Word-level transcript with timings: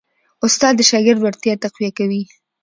استاد 0.45 0.73
د 0.77 0.81
شاګرد 0.89 1.19
وړتیا 1.21 1.53
تقویه 1.63 1.91
کوي. 1.97 2.21